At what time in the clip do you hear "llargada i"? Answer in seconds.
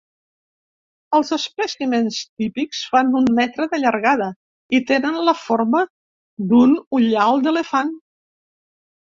3.83-4.81